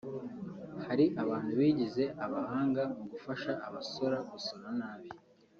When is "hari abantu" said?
0.85-1.51